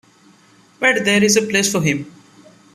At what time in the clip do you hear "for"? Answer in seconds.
1.71-1.79